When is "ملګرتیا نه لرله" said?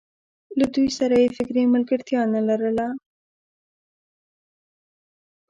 1.73-2.87